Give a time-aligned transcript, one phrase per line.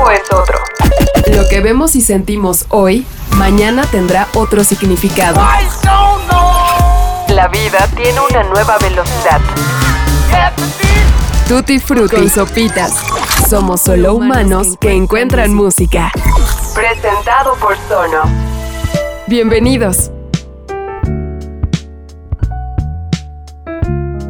[0.00, 0.58] tiempo es otro.
[1.34, 5.40] Lo que vemos y sentimos hoy, mañana tendrá otro significado.
[7.28, 9.40] La vida tiene una nueva velocidad.
[11.48, 12.92] Tutti Frutti Sopitas.
[13.48, 16.12] Somos solo humanos que encuentran música.
[16.74, 18.22] Presentado por Sono.
[19.26, 20.10] Bienvenidos.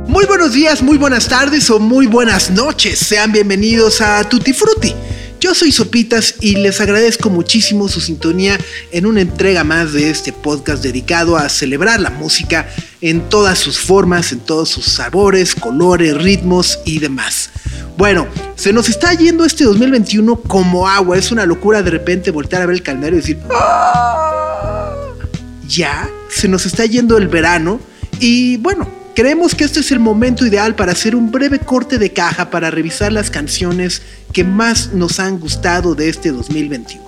[0.07, 2.99] Muy buenos días, muy buenas tardes o muy buenas noches.
[2.99, 4.95] Sean bienvenidos a Tutti Frutti.
[5.41, 8.59] Yo soy Sopitas y les agradezco muchísimo su sintonía
[8.93, 12.69] en una entrega más de este podcast dedicado a celebrar la música
[13.01, 17.49] en todas sus formas, en todos sus sabores, colores, ritmos y demás.
[17.97, 21.17] Bueno, se nos está yendo este 2021 como agua.
[21.17, 24.95] Es una locura de repente voltear a ver el calendario y decir, "Ah,
[25.67, 27.81] ya, se nos está yendo el verano
[28.19, 32.13] y bueno, Creemos que este es el momento ideal para hacer un breve corte de
[32.13, 37.05] caja para revisar las canciones que más nos han gustado de este 2021.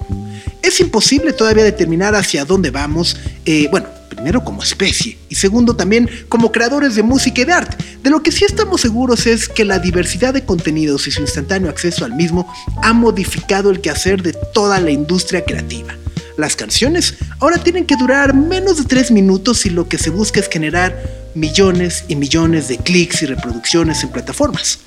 [0.63, 6.09] Es imposible todavía determinar hacia dónde vamos, eh, bueno, primero como especie y segundo también
[6.29, 7.77] como creadores de música y de arte.
[8.03, 11.71] De lo que sí estamos seguros es que la diversidad de contenidos y su instantáneo
[11.71, 15.95] acceso al mismo ha modificado el quehacer de toda la industria creativa.
[16.37, 20.41] Las canciones ahora tienen que durar menos de 3 minutos y lo que se busca
[20.41, 24.81] es generar millones y millones de clics y reproducciones en plataformas.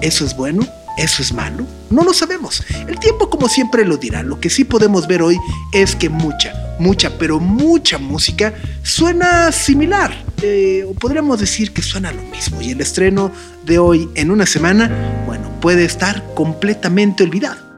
[0.00, 0.66] ¿Eso es bueno?
[0.96, 1.66] ¿Eso es malo?
[1.88, 2.62] No lo sabemos.
[2.86, 4.22] El tiempo como siempre lo dirá.
[4.22, 5.38] Lo que sí podemos ver hoy
[5.72, 10.12] es que mucha, mucha, pero mucha música suena similar.
[10.42, 12.60] Eh, o podríamos decir que suena lo mismo.
[12.60, 13.32] Y el estreno
[13.64, 17.69] de hoy en una semana, bueno, puede estar completamente olvidado.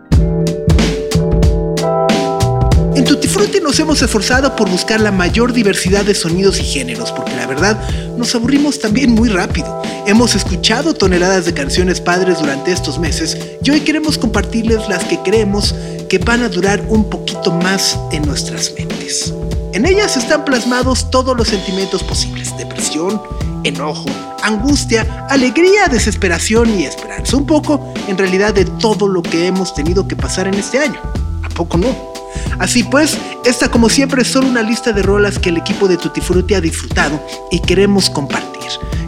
[2.94, 7.10] En Tutti Frutti nos hemos esforzado por buscar la mayor diversidad de sonidos y géneros,
[7.10, 7.80] porque la verdad
[8.18, 9.80] nos aburrimos también muy rápido.
[10.06, 15.18] Hemos escuchado toneladas de canciones padres durante estos meses y hoy queremos compartirles las que
[15.20, 15.74] creemos
[16.10, 19.32] que van a durar un poquito más en nuestras mentes.
[19.72, 23.22] En ellas están plasmados todos los sentimientos posibles, depresión,
[23.64, 24.10] enojo,
[24.42, 27.38] angustia, alegría, desesperación y esperanza.
[27.38, 31.00] Un poco, en realidad, de todo lo que hemos tenido que pasar en este año.
[31.42, 32.11] ¿A poco no?
[32.58, 35.96] Así pues, esta como siempre es solo una lista de rolas que el equipo de
[35.96, 37.20] Tutti Frutti ha disfrutado
[37.50, 38.52] y queremos compartir.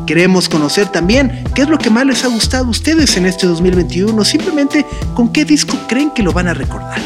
[0.07, 3.47] Queremos conocer también qué es lo que más les ha gustado a ustedes en este
[3.47, 7.01] 2021, simplemente con qué disco creen que lo van a recordar.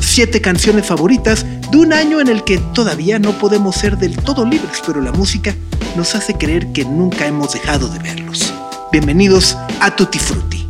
[0.00, 4.44] Siete canciones favoritas de un año en el que todavía no podemos ser del todo
[4.44, 5.54] libres, pero la música
[5.96, 8.52] nos hace creer que nunca hemos dejado de verlos.
[8.90, 10.61] Bienvenidos a Tutti Frutti.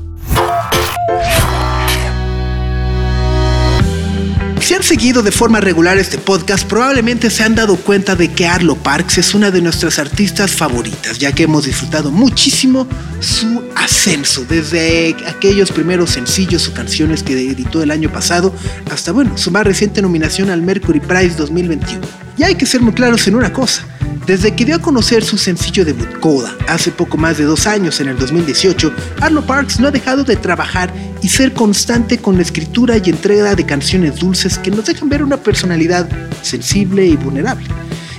[4.82, 9.19] Seguido de forma regular este podcast, probablemente se han dado cuenta de que Arlo Parks
[9.19, 12.88] es una de nuestras artistas favoritas, ya que hemos disfrutado muchísimo
[13.20, 18.54] su ascenso, desde aquellos primeros sencillos o canciones que editó el año pasado,
[18.91, 22.00] hasta bueno, su más reciente nominación al Mercury Prize 2021.
[22.38, 23.87] Y hay que ser muy claros en una cosa,
[24.27, 28.01] desde que dio a conocer su sencillo debut Coda hace poco más de dos años,
[28.01, 30.93] en el 2018, Arlo Parks no ha dejado de trabajar
[31.23, 35.23] y ser constante con la escritura y entrega de canciones dulces que nos dejan ver
[35.23, 36.09] una personalidad
[36.43, 37.67] sensible y vulnerable.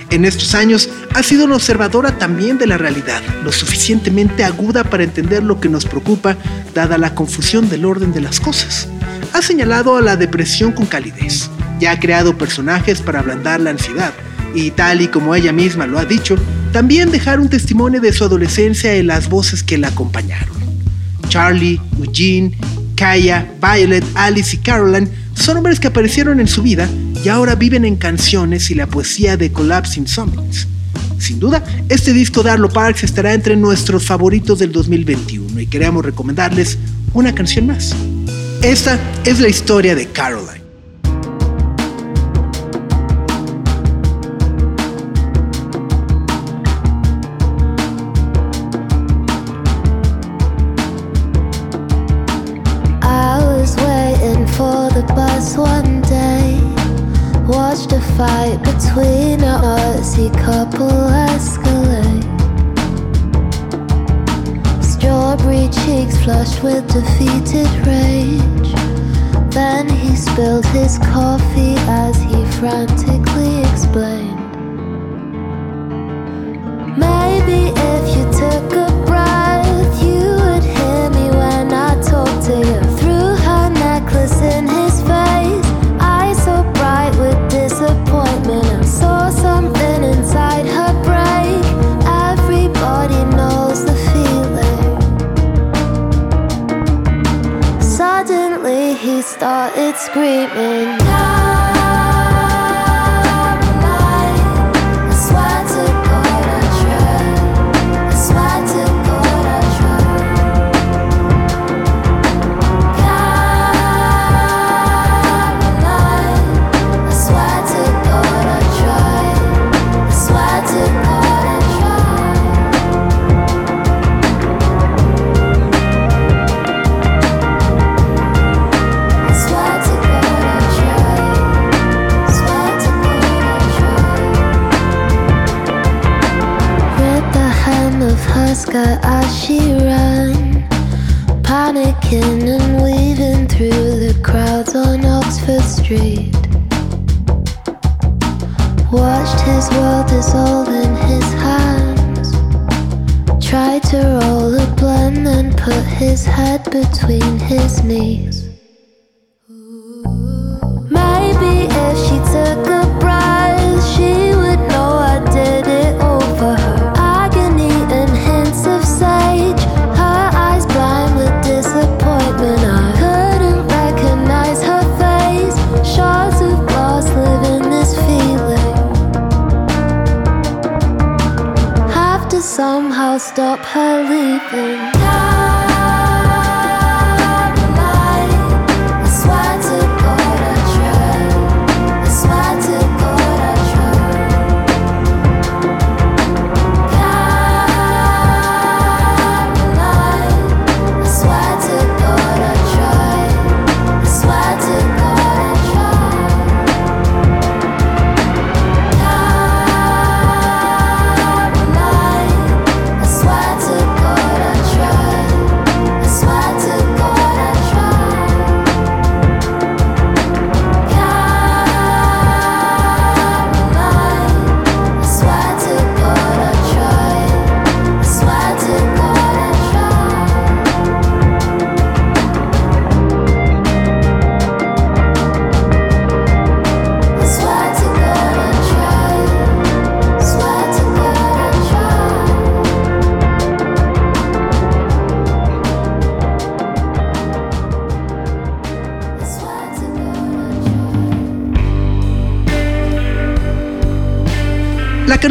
[0.10, 5.04] En estos años ha sido una observadora también de la realidad, lo suficientemente aguda para
[5.04, 6.38] entender lo que nos preocupa,
[6.76, 8.90] dada la confusión del orden de las cosas.
[9.34, 11.50] Ha señalado a la depresión con calidez,
[11.80, 14.14] ya ha creado personajes para ablandar la ansiedad,
[14.54, 16.36] y tal y como ella misma lo ha dicho,
[16.72, 20.56] también dejar un testimonio de su adolescencia en las voces que la acompañaron.
[21.30, 22.58] Charlie, Eugene,
[22.96, 26.88] Kaya, Violet, Alice y Caroline son hombres que aparecieron en su vida
[27.24, 30.68] y ahora viven en canciones y la poesía de Collapsing Summits.
[31.18, 36.04] Sin duda, este disco de Arlo Parks estará entre nuestros favoritos del 2021 y queremos
[36.04, 36.78] recomendarles
[37.14, 37.96] una canción más.
[38.62, 40.63] Esta es la historia de Caroline.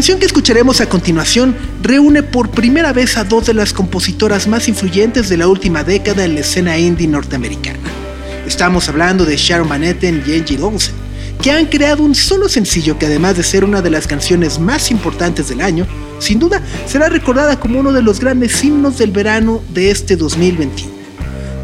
[0.03, 4.67] Canción que escucharemos a continuación reúne por primera vez a dos de las compositoras más
[4.67, 7.79] influyentes de la última década en la escena indie norteamericana.
[8.45, 10.93] Estamos hablando de Sharon Van Etten y Angie Olsen,
[11.41, 14.91] que han creado un solo sencillo que además de ser una de las canciones más
[14.91, 15.87] importantes del año,
[16.19, 20.91] sin duda será recordada como uno de los grandes himnos del verano de este 2021.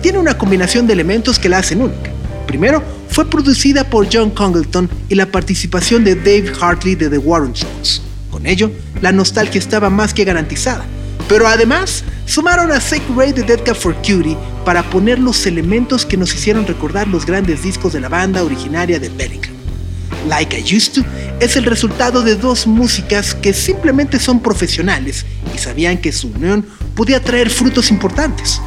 [0.01, 2.13] Tiene una combinación de elementos que la hacen única.
[2.47, 7.57] Primero, fue producida por John Congleton y la participación de Dave Hartley de The Warren
[7.57, 8.03] Songs.
[8.39, 8.71] Con ello,
[9.03, 10.85] la nostalgia estaba más que garantizada.
[11.29, 16.07] Pero además, sumaron a Sick Ray de Dead Cat for Cutie para poner los elementos
[16.07, 19.55] que nos hicieron recordar los grandes discos de la banda originaria de Bellingham.
[20.29, 21.05] Like I Used To
[21.41, 26.65] es el resultado de dos músicas que simplemente son profesionales y sabían que su unión
[26.95, 28.61] podía traer frutos importantes.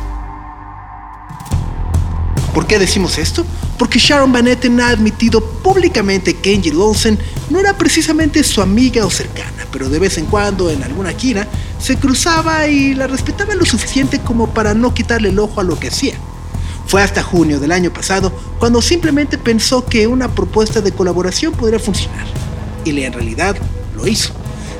[2.54, 3.46] ¿Por qué decimos esto?
[3.78, 7.18] Porque Sharon Van Etten ha admitido públicamente que Angel Olsen
[7.50, 11.48] no era precisamente su amiga o cercana, pero de vez en cuando en alguna gira
[11.80, 15.80] se cruzaba y la respetaba lo suficiente como para no quitarle el ojo a lo
[15.80, 16.16] que hacía.
[16.88, 21.80] Fue hasta junio del año pasado cuando simplemente pensó que una propuesta de colaboración podría
[21.80, 22.26] funcionar.
[22.84, 23.56] Y en realidad
[23.96, 24.34] lo hizo.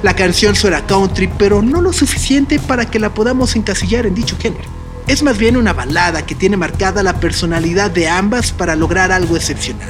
[0.04, 4.36] La canción suena country, pero no lo suficiente para que la podamos encasillar en dicho
[4.38, 4.81] género.
[5.08, 9.36] Es más bien una balada que tiene marcada la personalidad de ambas para lograr algo
[9.36, 9.90] excepcional.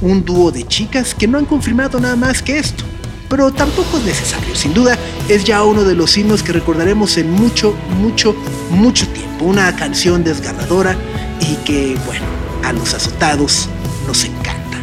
[0.00, 2.84] Un dúo de chicas que no han confirmado nada más que esto.
[3.28, 4.96] Pero tampoco es necesario, sin duda
[5.28, 8.36] es ya uno de los himnos que recordaremos en mucho, mucho,
[8.70, 9.46] mucho tiempo.
[9.46, 10.96] Una canción desgarradora
[11.40, 12.24] y que, bueno,
[12.64, 13.68] a los azotados
[14.06, 14.78] nos encanta.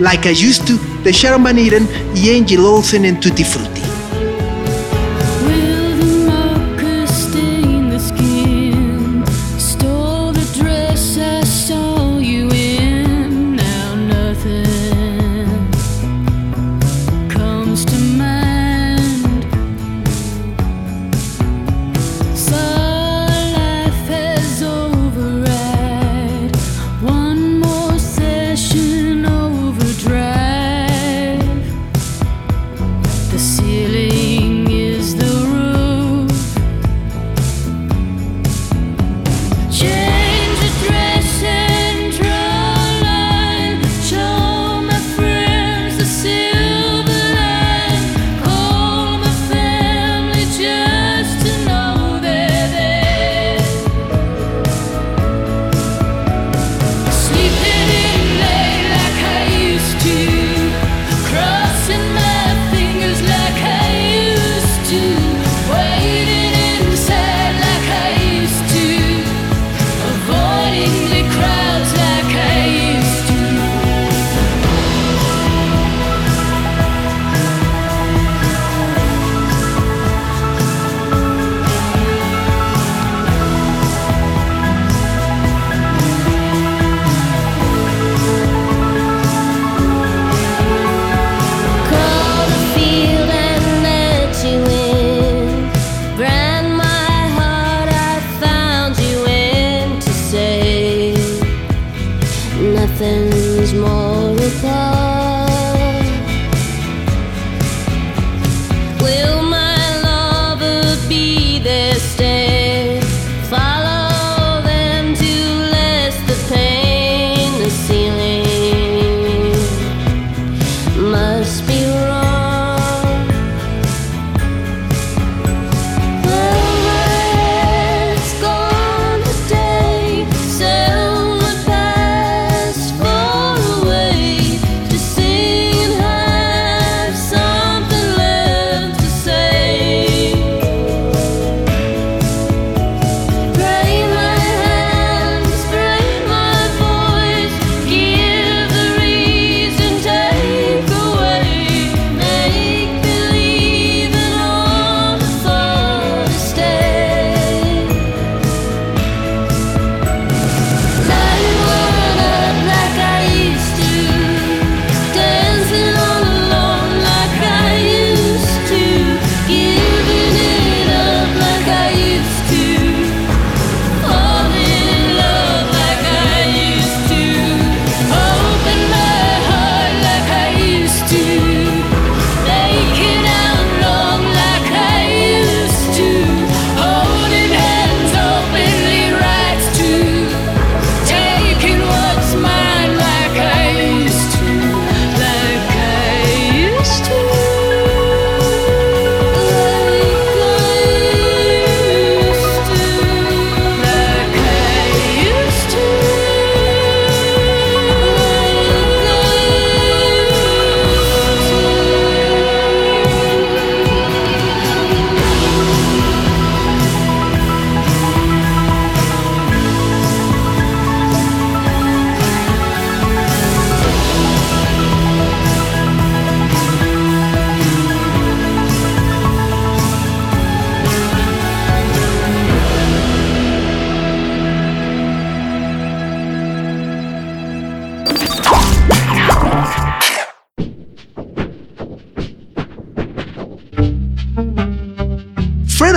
[0.00, 3.83] Like I Used To de Sharon Van Etten y Angel Olsen en Tutti Frutti.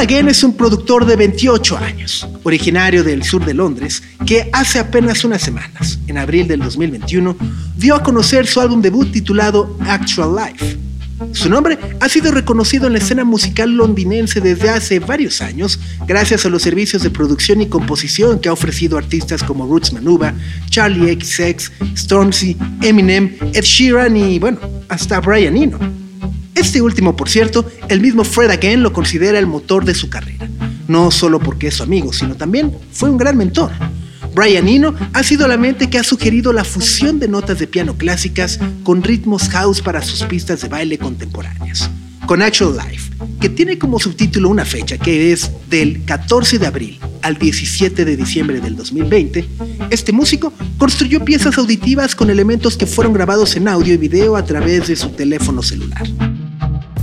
[0.07, 5.25] Again es un productor de 28 años, originario del sur de Londres, que hace apenas
[5.25, 7.35] unas semanas, en abril del 2021,
[7.75, 10.77] dio a conocer su álbum debut titulado Actual Life.
[11.33, 16.45] Su nombre ha sido reconocido en la escena musical londinense desde hace varios años, gracias
[16.45, 20.33] a los servicios de producción y composición que ha ofrecido artistas como Roots Manuba,
[20.69, 26.06] Charlie XX, Stormzy, Eminem, Ed Sheeran y, bueno, hasta Brian Eno.
[26.57, 30.49] Este último, por cierto, el mismo Fred Again lo considera el motor de su carrera.
[30.87, 33.69] No solo porque es su amigo, sino también fue un gran mentor.
[34.33, 37.95] Brian Eno ha sido la mente que ha sugerido la fusión de notas de piano
[37.95, 41.91] clásicas con ritmos house para sus pistas de baile contemporáneas.
[42.25, 46.99] Con Actual Life, que tiene como subtítulo una fecha que es del 14 de abril
[47.21, 49.47] al 17 de diciembre del 2020,
[49.91, 54.43] este músico construyó piezas auditivas con elementos que fueron grabados en audio y video a
[54.43, 56.07] través de su teléfono celular.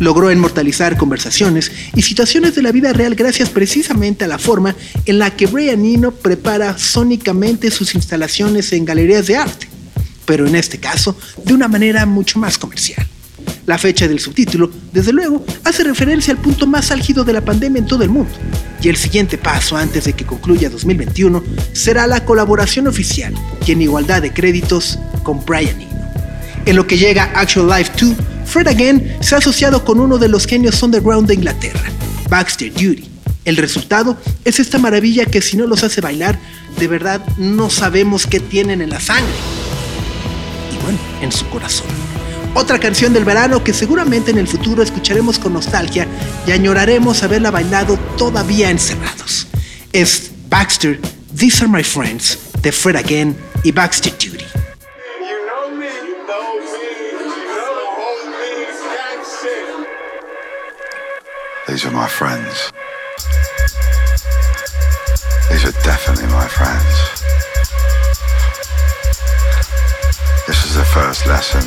[0.01, 4.75] Logró inmortalizar conversaciones y situaciones de la vida real gracias precisamente a la forma
[5.07, 9.69] en la que Brian Eno prepara sónicamente sus instalaciones en galerías de arte,
[10.25, 13.07] pero en este caso de una manera mucho más comercial.
[13.67, 17.81] La fecha del subtítulo, desde luego, hace referencia al punto más álgido de la pandemia
[17.81, 18.33] en todo el mundo,
[18.83, 23.35] y el siguiente paso antes de que concluya 2021 será la colaboración oficial
[23.67, 25.95] y en igualdad de créditos con Brian Eno.
[26.67, 30.29] En lo que llega Actual Life 2, Fred Again se ha asociado con uno de
[30.29, 31.91] los genios underground de Inglaterra,
[32.29, 33.11] Baxter Duty.
[33.45, 36.39] El resultado es esta maravilla que si no los hace bailar,
[36.79, 39.35] de verdad no sabemos qué tienen en la sangre.
[40.73, 41.87] Y bueno, en su corazón.
[42.55, 46.07] Otra canción del verano que seguramente en el futuro escucharemos con nostalgia
[46.47, 49.49] y añoraremos haberla bailado todavía encerrados.
[49.93, 51.01] Es Baxter,
[51.37, 54.34] These Are My Friends, de Fred Again y Baxter Duty.
[61.75, 62.71] These are my friends.
[65.51, 66.95] These are definitely my friends.
[70.47, 71.65] This is the first lesson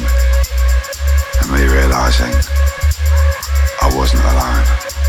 [1.44, 2.34] in me realizing
[3.82, 5.07] I wasn't alone.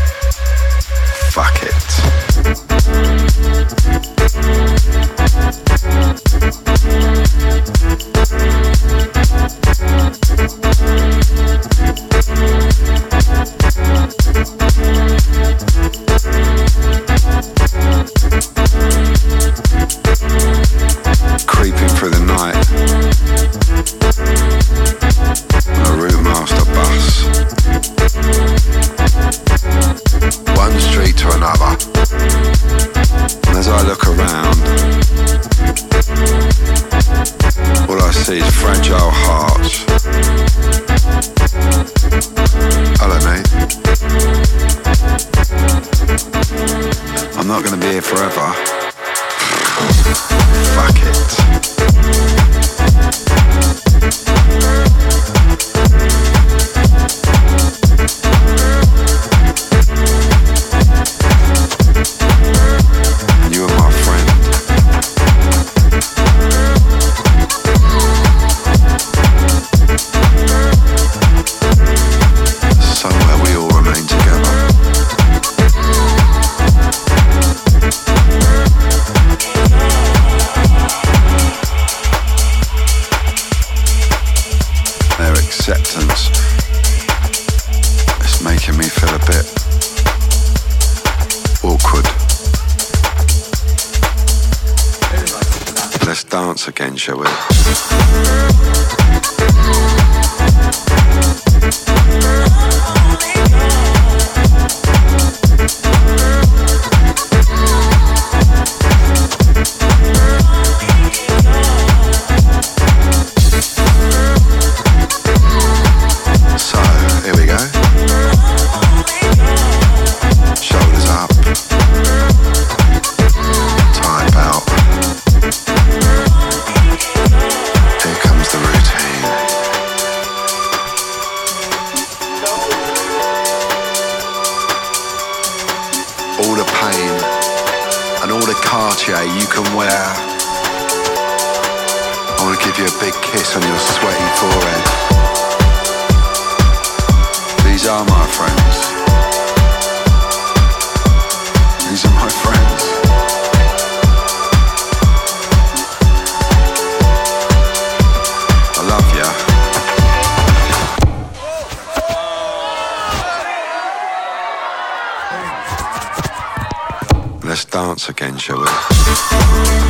[168.09, 169.88] Again, shall we?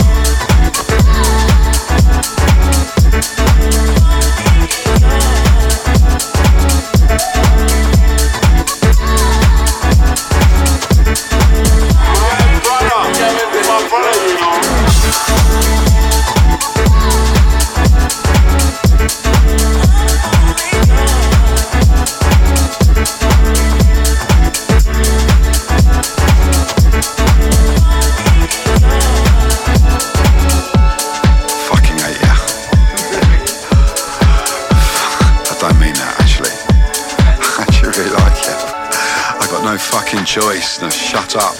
[40.29, 40.79] Choice.
[40.79, 41.55] Now shut up.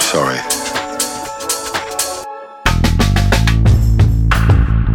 [0.00, 0.38] Sorry.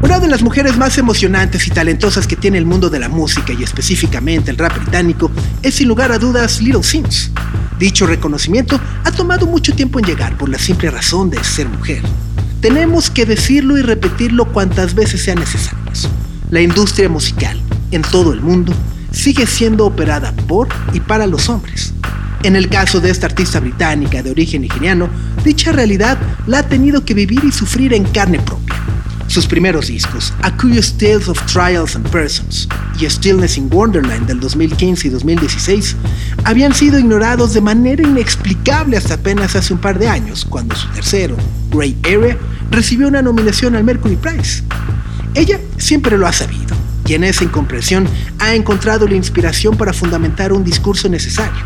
[0.01, 3.53] Una de las mujeres más emocionantes y talentosas que tiene el mundo de la música
[3.53, 5.29] y específicamente el rap británico
[5.61, 7.29] es sin lugar a dudas Little Sims.
[7.77, 12.01] Dicho reconocimiento ha tomado mucho tiempo en llegar por la simple razón de ser mujer.
[12.59, 16.09] Tenemos que decirlo y repetirlo cuantas veces sean necesarias.
[16.49, 18.73] La industria musical en todo el mundo
[19.17, 21.93] sigue siendo operada por y para los hombres.
[22.43, 25.09] En el caso de esta artista británica de origen nigeriano,
[25.43, 28.75] dicha realidad la ha tenido que vivir y sufrir en carne propia.
[29.27, 34.39] Sus primeros discos, A Curious Tales of Trials and Persons y Stillness in Wonderland del
[34.39, 35.95] 2015 y 2016,
[36.45, 40.87] habían sido ignorados de manera inexplicable hasta apenas hace un par de años, cuando su
[40.89, 41.35] tercero,
[41.71, 42.37] Grey Area,
[42.71, 44.63] recibió una nominación al Mercury Prize.
[45.33, 46.66] Ella siempre lo ha sabido,
[47.07, 48.07] y en esa incomprensión
[48.39, 51.65] ha encontrado la inspiración para fundamentar un discurso necesario.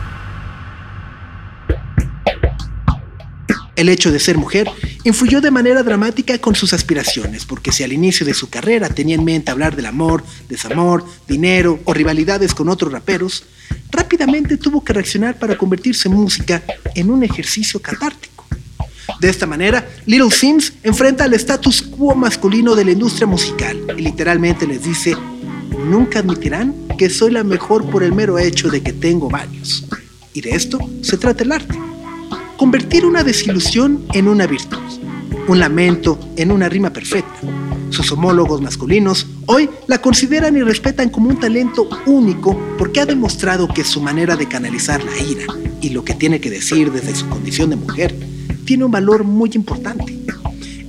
[3.75, 4.69] El hecho de ser mujer
[5.03, 9.15] influyó de manera dramática con sus aspiraciones, porque si al inicio de su carrera tenía
[9.15, 13.43] en mente hablar del amor, desamor, dinero o rivalidades con otros raperos,
[13.89, 16.61] rápidamente tuvo que reaccionar para convertirse en música
[16.93, 18.45] en un ejercicio catártico.
[19.19, 24.01] De esta manera, Little Sims enfrenta al status quo masculino de la industria musical y
[24.01, 25.15] literalmente les dice,
[25.85, 29.85] nunca admitirán que soy la mejor por el mero hecho de que tengo varios.
[30.33, 31.77] Y de esto se trata el arte
[32.61, 34.77] convertir una desilusión en una virtud,
[35.47, 37.39] un lamento en una rima perfecta.
[37.89, 43.67] Sus homólogos masculinos hoy la consideran y respetan como un talento único porque ha demostrado
[43.67, 45.45] que su manera de canalizar la ira
[45.81, 48.15] y lo que tiene que decir desde su condición de mujer
[48.63, 50.20] tiene un valor muy importante.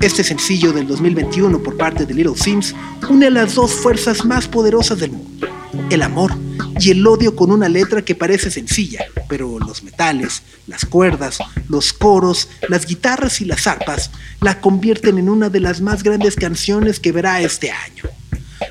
[0.02, 2.74] Este sencillo del 2021 por parte de Little Sims
[3.08, 5.46] une las dos fuerzas más poderosas del mundo,
[5.90, 6.34] el amor
[6.80, 11.38] y el odio con una letra que parece sencilla, pero los metales, las cuerdas,
[11.68, 14.10] los coros, las guitarras y las arpas
[14.40, 18.02] la convierten en una de las más grandes canciones que verá este año.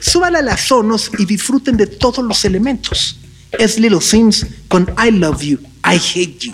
[0.02, 3.17] Súbala a las sonos y disfruten de todos los elementos.
[3.58, 6.52] Es Little Sims con I Love You, I Hate You.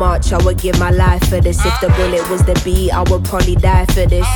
[0.00, 1.58] Much, I would give my life for this.
[1.64, 4.26] If the bullet was the beat, I would probably die for this.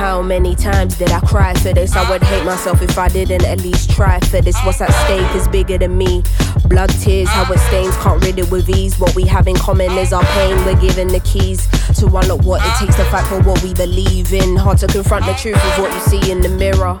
[0.00, 1.96] How many times did I cry for this?
[1.96, 4.56] I would hate myself if I didn't at least try for this.
[4.62, 6.22] What's at stake is bigger than me.
[6.66, 8.98] Blood, tears, how it stains, can't rid it with ease.
[8.98, 10.54] What we have in common is our pain.
[10.66, 11.66] We're given the keys
[11.98, 14.54] to unlock what it takes to fight for what we believe in.
[14.54, 17.00] Hard to confront the truth of what you see in the mirror.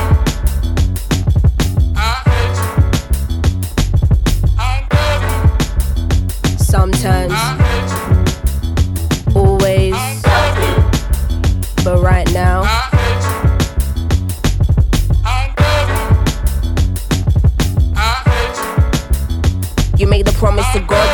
[7.01, 7.60] times.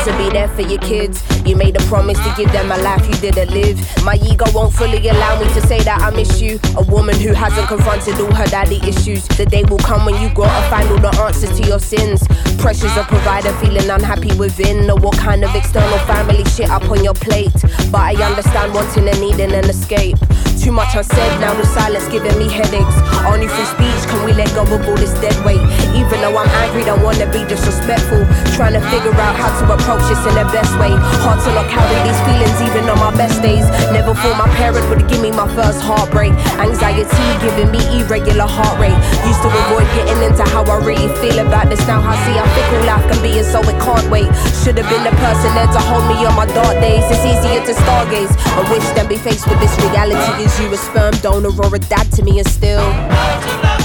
[0.08, 1.22] To be there for your kids.
[1.46, 3.78] You made a promise to give them a life you didn't live.
[4.04, 6.60] My ego won't fully allow me to say that I miss you.
[6.78, 9.28] A woman who hasn't confronted all her daddy issues.
[9.28, 12.26] The day will come when you gotta find all the answers to your sins.
[12.58, 14.90] Pressures of provider, feeling unhappy within.
[14.90, 17.56] Or what kind of external family shit up on your plate.
[17.92, 20.18] But I understand wanting and needing an escape.
[20.68, 23.00] Too much unsaid, now the silence giving me headaches.
[23.24, 25.64] Only through speech can we let go of all this dead weight.
[25.96, 28.28] Even though I'm angry, don't wanna be disrespectful.
[28.60, 30.92] Trying to figure out how to approach this in the best way.
[31.24, 33.64] Hard to not carry these feelings even on my best days.
[33.96, 36.36] Never thought my parents would give me my first heartbreak.
[36.60, 39.00] Anxiety giving me irregular heart rate.
[39.24, 40.07] Used to avoid getting
[40.58, 41.80] how I really feel about this.
[41.86, 44.26] Now I see how fickle life can be, and so it can't wait.
[44.64, 47.06] Should have been the person there to hold me on my dark days.
[47.14, 48.34] It's easier to stargaze.
[48.58, 50.44] I wish than be faced with this reality.
[50.44, 53.77] Is you a sperm donor or a dad to me, and still.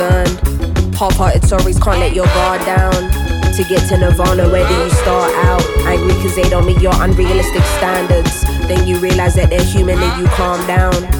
[0.00, 0.94] Respected if earned.
[0.94, 2.92] Half-hearted stories can't let your guard down.
[3.54, 5.62] To get to Nirvana, where do you start out?
[5.86, 8.42] Angry cause they don't meet your unrealistic standards.
[8.68, 11.19] Then you realize that they're human and you calm down.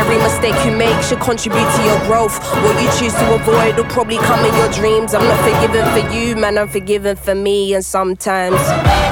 [0.00, 2.40] Every mistake you make should contribute to your growth.
[2.64, 5.12] What you choose to avoid will probably come in your dreams.
[5.12, 9.09] I'm not forgiven for you, man, I'm forgiven for me, and sometimes.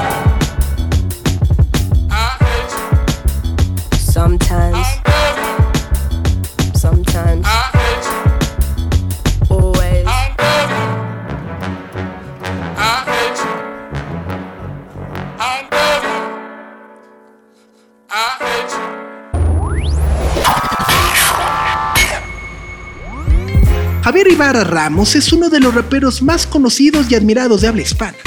[24.49, 28.17] Ibarra Ramos es uno de los raperos más conocidos y admirados de habla hispana.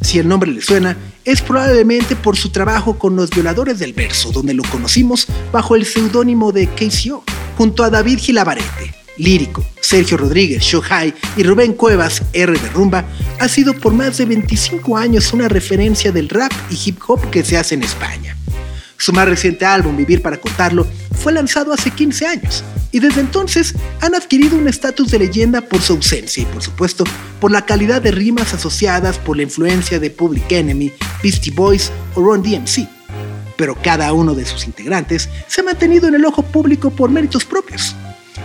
[0.00, 0.96] Si el nombre le suena,
[1.26, 5.84] es probablemente por su trabajo con los violadores del verso, donde lo conocimos bajo el
[5.84, 7.24] seudónimo de KCO,
[7.58, 13.04] junto a David Gilabarete, Lírico, Sergio Rodríguez, Shohai y Rubén Cuevas, R de Rumba,
[13.38, 17.44] ha sido por más de 25 años una referencia del rap y hip hop que
[17.44, 18.34] se hace en España.
[19.00, 20.86] Su más reciente álbum, Vivir para Contarlo,
[21.18, 25.80] fue lanzado hace 15 años y desde entonces han adquirido un estatus de leyenda por
[25.80, 27.04] su ausencia y por supuesto
[27.40, 32.22] por la calidad de rimas asociadas por la influencia de Public Enemy, Beastie Boys o
[32.22, 32.86] Ron DMC.
[33.56, 37.46] pero cada uno de sus integrantes se ha mantenido en el ojo público por méritos
[37.46, 37.96] propios.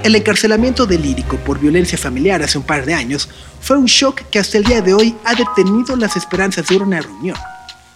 [0.03, 3.27] El encarcelamiento de Lírico por violencia familiar hace un par de años
[3.59, 7.01] fue un shock que hasta el día de hoy ha detenido las esperanzas de una
[7.01, 7.37] reunión.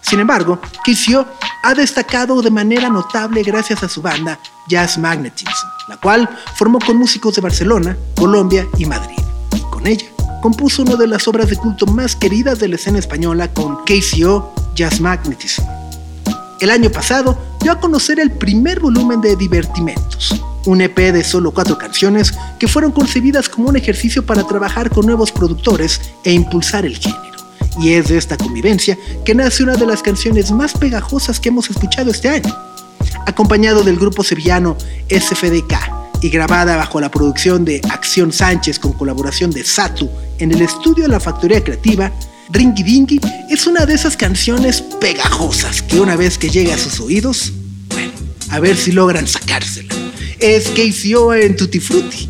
[0.09, 1.27] Sin embargo, Kissio
[1.61, 6.97] ha destacado de manera notable gracias a su banda Jazz Magnetism, la cual formó con
[6.97, 9.19] músicos de Barcelona, Colombia y Madrid.
[9.55, 10.07] Y con ella
[10.41, 14.51] compuso una de las obras de culto más queridas de la escena española con KCO
[14.73, 15.63] Jazz Magnetism.
[16.59, 21.51] El año pasado dio a conocer el primer volumen de Divertimentos, un EP de solo
[21.51, 26.83] cuatro canciones que fueron concebidas como un ejercicio para trabajar con nuevos productores e impulsar
[26.85, 27.28] el género.
[27.77, 31.69] Y es de esta convivencia que nace una de las canciones más pegajosas que hemos
[31.69, 32.55] escuchado este año.
[33.25, 34.75] Acompañado del grupo sevillano
[35.09, 40.61] SFDK y grabada bajo la producción de Acción Sánchez con colaboración de Satu en el
[40.61, 42.11] estudio de la Factoría Creativa,
[42.51, 46.99] Ringy Dingy es una de esas canciones pegajosas que una vez que llega a sus
[46.99, 47.53] oídos,
[47.89, 48.11] bueno,
[48.49, 49.93] a ver si logran sacársela.
[50.39, 52.29] Es KCO en Tutti Frutti.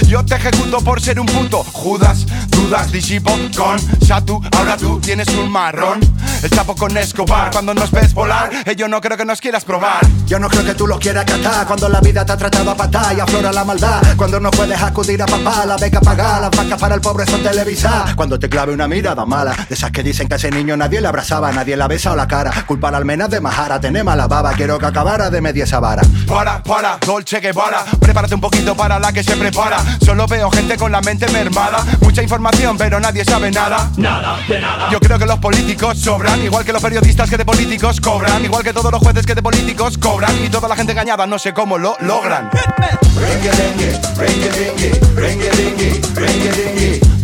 [0.07, 5.27] yo te ejecuto por ser un puto, Judas, dudas, disipo con Satu, ahora tú tienes
[5.29, 5.99] un marrón,
[6.43, 9.63] el chapo con Escobar, cuando nos ves volar, eh, yo no creo que nos quieras
[9.65, 10.01] probar.
[10.25, 12.75] Yo no creo que tú lo quieras catar cuando la vida te ha tratado a
[12.75, 14.01] patar y aflora la maldad.
[14.15, 17.43] Cuando no puedes acudir a papá, la beca pagar, las vacas para el pobre son
[17.43, 18.15] televisar.
[18.15, 21.01] Cuando te clave una mirada mala, de esas que dicen que a ese niño nadie
[21.01, 22.51] le abrazaba, nadie la besa o la cara.
[22.65, 26.01] Culpar al menos de majara, tener mala baba, quiero que acabara de media esa vara.
[26.27, 30.77] Para, para, Dolce Guevara Prepárate un poquito para la que se prepara Solo veo gente
[30.77, 31.85] con la mente mermada.
[32.01, 33.91] Mucha información pero nadie sabe nada.
[33.97, 34.89] Nada, de nada.
[34.91, 38.63] Yo creo que los políticos sobran Igual que los periodistas que de políticos cobran Igual
[38.63, 41.53] que todos los jueces que de políticos cobran Y toda la gente engañada no sé
[41.53, 42.49] cómo lo logran.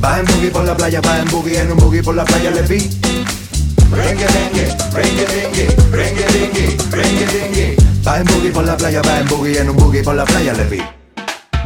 [0.04, 2.52] Va en boogie por la playa, va en boogie, en un boogie por la playa
[2.52, 2.90] le vi.
[8.06, 10.54] Va en boogie por la playa, va en boogie, en un boogie por la playa
[10.54, 10.82] le vi.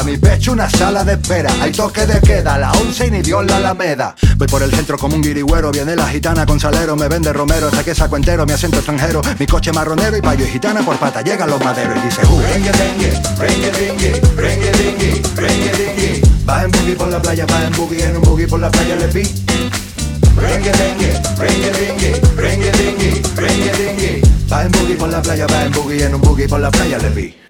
[0.00, 1.52] Mi pecho una sala de espera.
[1.60, 4.14] Hay toque de queda, la once y ni Dios la alameda.
[4.38, 5.70] Voy por el centro como un guirigüero.
[5.70, 7.68] Viene la gitana con salero, me vende romero.
[7.68, 9.20] Hasta que saco entero, mi acento extranjero.
[9.38, 11.20] Mi coche marronero y payo y gitana por pata.
[11.20, 12.42] Llegan los maderos y dice, uh.
[16.48, 18.96] Va en boogie por la playa, va en boogie, en un boogie por la playa
[18.96, 19.22] le vi.
[24.50, 26.98] Va en boogie por la playa, va en boogie, en un boogie por la playa
[26.98, 27.41] le vi.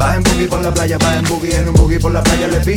[0.00, 2.46] Va en boogie por la playa, va en boogie, en un boogie por la playa
[2.48, 2.74] le vi.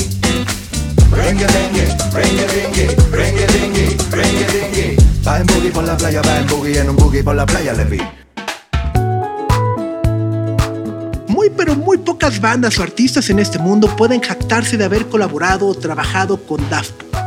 [5.25, 7.73] Va en boogie por la playa, va en boogie, en un boogie por la playa
[7.73, 8.01] le vi.
[11.27, 15.67] Muy pero muy pocas bandas o artistas en este mundo pueden jactarse de haber colaborado
[15.67, 17.23] o trabajado con Daft Punk.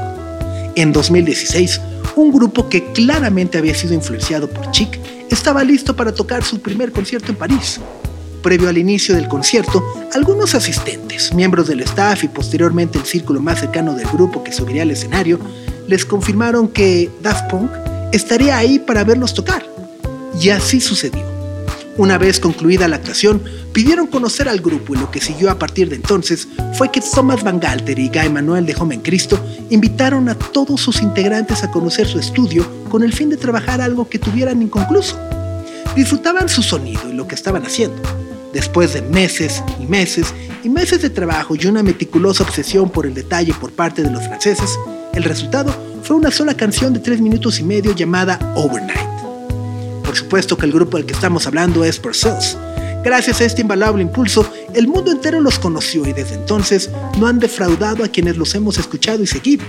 [0.76, 1.80] En 2016,
[2.16, 6.92] un grupo que claramente había sido influenciado por Chic estaba listo para tocar su primer
[6.92, 7.80] concierto en París.
[8.42, 9.82] Previo al inicio del concierto,
[10.14, 14.82] algunos asistentes, miembros del staff y posteriormente el círculo más cercano del grupo que subiría
[14.82, 15.38] al escenario,
[15.86, 17.70] les confirmaron que Daft Punk
[18.12, 19.64] estaría ahí para verlos tocar.
[20.40, 21.39] Y así sucedió.
[21.96, 25.88] Una vez concluida la actuación, pidieron conocer al grupo y lo que siguió a partir
[25.88, 29.38] de entonces fue que Thomas Van Galter y Guy Manuel de Home en Cristo
[29.70, 34.08] invitaron a todos sus integrantes a conocer su estudio con el fin de trabajar algo
[34.08, 35.18] que tuvieran inconcluso.
[35.96, 38.00] Disfrutaban su sonido y lo que estaban haciendo.
[38.52, 40.32] Después de meses y meses
[40.64, 44.24] y meses de trabajo y una meticulosa obsesión por el detalle por parte de los
[44.24, 44.78] franceses,
[45.12, 49.09] el resultado fue una sola canción de tres minutos y medio llamada Overnight.
[50.10, 52.58] Por supuesto que el grupo del que estamos hablando es Purcells.
[53.04, 54.44] Gracias a este invaluable impulso,
[54.74, 58.76] el mundo entero los conoció y desde entonces no han defraudado a quienes los hemos
[58.76, 59.64] escuchado y seguido.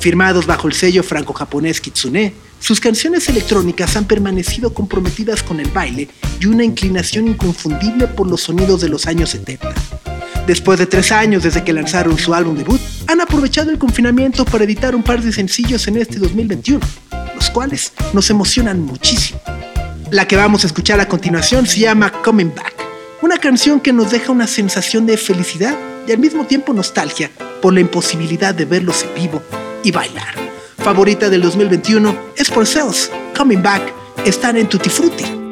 [0.00, 6.10] Firmados bajo el sello franco-japonés Kitsune, sus canciones electrónicas han permanecido comprometidas con el baile
[6.40, 9.72] y una inclinación inconfundible por los sonidos de los años 70.
[10.46, 14.64] Después de tres años desde que lanzaron su álbum debut, han aprovechado el confinamiento para
[14.64, 16.80] editar un par de sencillos en este 2021,
[17.34, 19.40] los cuales nos emocionan muchísimo.
[20.10, 22.74] La que vamos a escuchar a continuación se llama Coming Back,
[23.22, 27.30] una canción que nos deja una sensación de felicidad y al mismo tiempo nostalgia
[27.62, 29.42] por la imposibilidad de verlos en vivo
[29.82, 30.34] y bailar.
[30.78, 33.92] Favorita del 2021 es por Cells, Coming Back,
[34.24, 35.43] están en Tutti Frutti.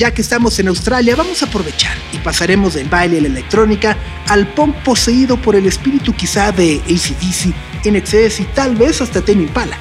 [0.00, 3.98] Ya que estamos en Australia, vamos a aprovechar y pasaremos del baile y la electrónica
[4.28, 9.42] al punk poseído por el espíritu quizá de ACDC, NXS y tal vez hasta Tame
[9.42, 9.76] Impala.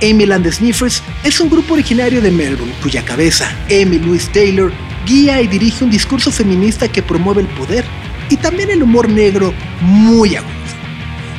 [0.00, 4.72] Emil and Sniffers es un grupo originario de Melbourne cuya cabeza, Amy Louise Taylor,
[5.04, 7.84] guía y dirige un discurso feminista que promueve el poder
[8.28, 10.52] y también el humor negro muy agudo.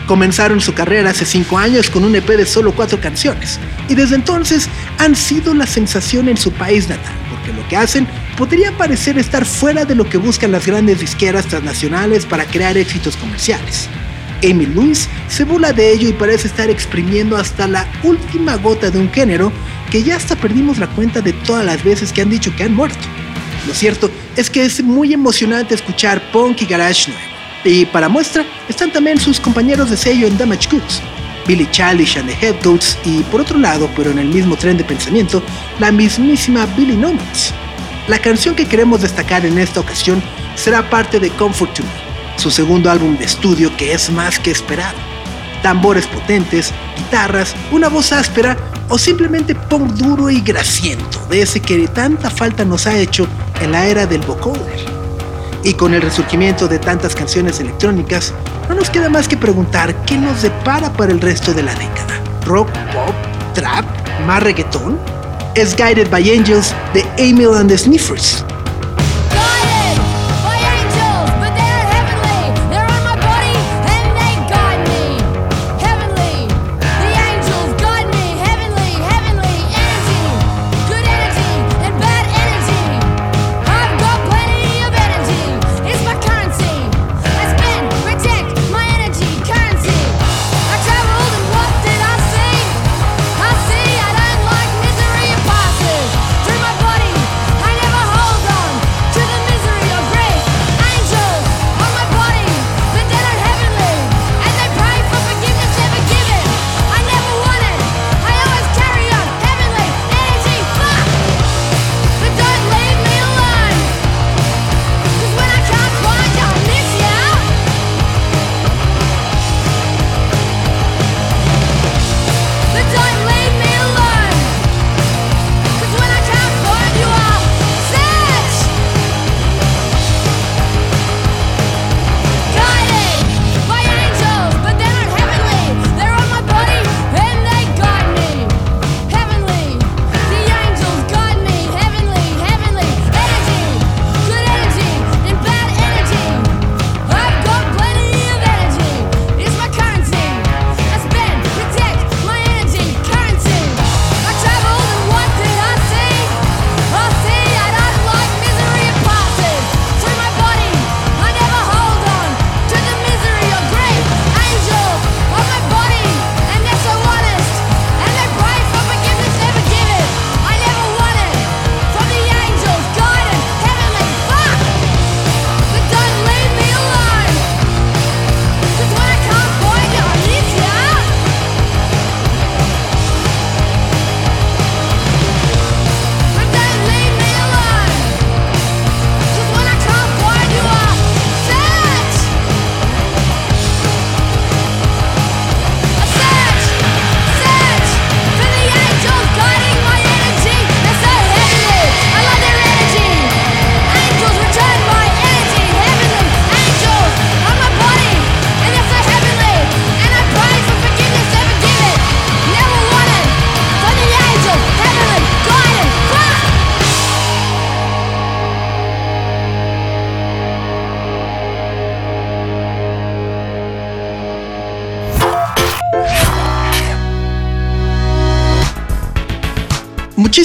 [0.06, 3.58] Comenzaron su carrera hace 5 años con un EP de solo 4 canciones
[3.88, 7.16] y desde entonces han sido la sensación en su país natal,
[7.62, 8.08] lo que hacen
[8.38, 13.16] podría parecer estar fuera de lo que buscan las grandes disqueras transnacionales para crear éxitos
[13.18, 13.88] comerciales.
[14.44, 19.00] Amy Lewis se burla de ello y parece estar exprimiendo hasta la última gota de
[19.00, 19.52] un género
[19.92, 22.74] que ya hasta perdimos la cuenta de todas las veces que han dicho que han
[22.74, 23.08] muerto.
[23.68, 27.26] Lo cierto es que es muy emocionante escuchar punk y garage nuevo.
[27.64, 31.02] Y para muestra están también sus compañeros de sello en Damage Goods,
[31.48, 34.84] Billy Chalish and the Headgoats y por otro lado, pero en el mismo tren de
[34.84, 35.42] pensamiento,
[35.80, 37.54] la mismísima Billy Nomads.
[38.08, 40.22] La canción que queremos destacar en esta ocasión
[40.56, 41.90] será parte de Comfort to Me,
[42.38, 44.98] su segundo álbum de estudio que es más que esperado.
[45.62, 48.58] Tambores potentes, guitarras, una voz áspera
[48.90, 53.28] o simplemente punk duro y grasiento, de ese que tanta falta nos ha hecho
[53.62, 55.01] en la era del vocoder.
[55.64, 58.34] Y con el resurgimiento de tantas canciones electrónicas,
[58.68, 62.20] no nos queda más que preguntar qué nos depara para el resto de la década.
[62.46, 63.16] ¿Rock, pop,
[63.54, 63.86] trap,
[64.26, 64.98] más reggaetón?
[65.56, 68.44] Es Guided by Angels de Emil and the Sniffers.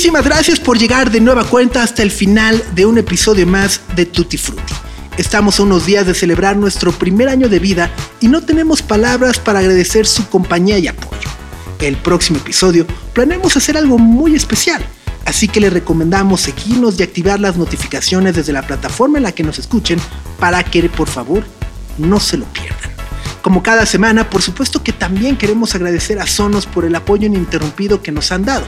[0.07, 4.07] Muchísimas gracias por llegar de nueva cuenta hasta el final de un episodio más de
[4.07, 4.73] Tutti Frutti.
[5.17, 7.91] Estamos a unos días de celebrar nuestro primer año de vida
[8.21, 11.29] y no tenemos palabras para agradecer su compañía y apoyo.
[11.81, 14.81] El próximo episodio planeamos hacer algo muy especial,
[15.25, 19.43] así que les recomendamos seguirnos y activar las notificaciones desde la plataforma en la que
[19.43, 19.99] nos escuchen
[20.39, 21.43] para que por favor
[21.99, 22.93] no se lo pierdan.
[23.43, 28.05] Como cada semana, por supuesto que también queremos agradecer a Sonos por el apoyo ininterrumpido
[28.05, 28.67] que nos han dado.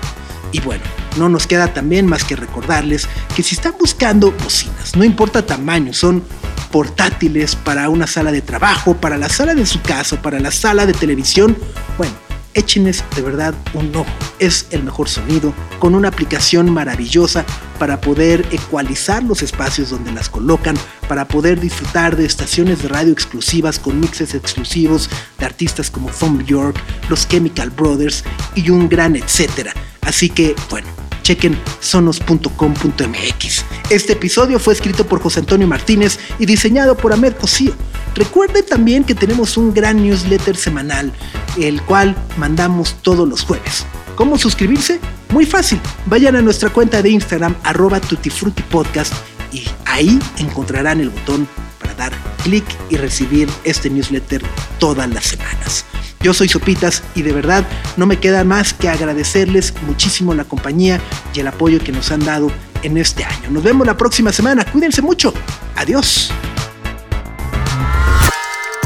[0.53, 0.83] Y bueno,
[1.17, 5.93] no nos queda también más que recordarles que si están buscando bocinas, no importa tamaño,
[5.93, 6.23] son
[6.71, 10.87] portátiles para una sala de trabajo, para la sala de su casa, para la sala
[10.87, 11.57] de televisión,
[11.97, 12.13] bueno,
[12.55, 14.11] échenles de verdad un ojo.
[14.39, 17.45] Es el mejor sonido, con una aplicación maravillosa
[17.79, 20.77] para poder ecualizar los espacios donde las colocan,
[21.09, 26.45] para poder disfrutar de estaciones de radio exclusivas con mixes exclusivos de artistas como Thom
[26.45, 26.77] York,
[27.09, 28.25] los Chemical Brothers
[28.55, 29.73] y un gran etcétera.
[30.09, 30.89] Así que, bueno,
[31.23, 33.65] chequen sonos.com.mx.
[33.91, 37.75] Este episodio fue escrito por José Antonio Martínez y diseñado por Ahmed Cosío.
[38.15, 41.13] Recuerden también que tenemos un gran newsletter semanal,
[41.59, 43.85] el cual mandamos todos los jueves.
[44.17, 44.99] ¿Cómo suscribirse?
[45.29, 45.79] Muy fácil.
[46.07, 49.13] Vayan a nuestra cuenta de Instagram, arroba tutifrutipodcast,
[49.53, 51.47] y ahí encontrarán el botón
[51.79, 54.43] para dar clic y recibir este newsletter
[54.79, 55.85] todas las semanas.
[56.21, 57.65] Yo soy Sopitas y de verdad
[57.97, 61.01] no me queda más que agradecerles muchísimo la compañía
[61.33, 62.51] y el apoyo que nos han dado
[62.83, 63.51] en este año.
[63.51, 64.65] Nos vemos la próxima semana.
[64.65, 65.33] Cuídense mucho.
[65.77, 66.33] Adiós.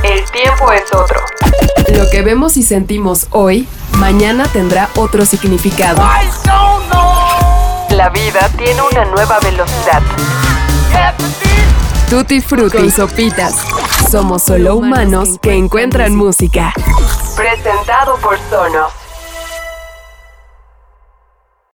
[0.02, 1.20] El tiempo es otro.
[1.96, 6.02] Lo que vemos y sentimos hoy, mañana tendrá otro significado.
[7.90, 10.02] La vida tiene una nueva velocidad.
[12.12, 13.54] Tutti Frutti y Sopitas.
[14.10, 16.74] Somos solo humanos que encuentran música.
[17.34, 19.01] Presentado por Sonos.